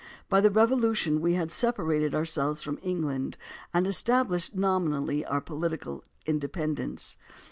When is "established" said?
3.85-4.55